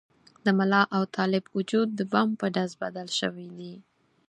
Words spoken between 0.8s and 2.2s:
او طالب وجود د